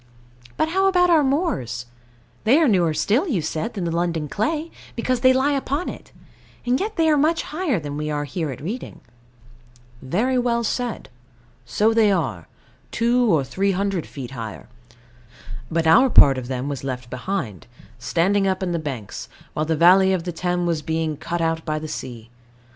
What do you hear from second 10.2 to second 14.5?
well said: so they are, two or three hundred feet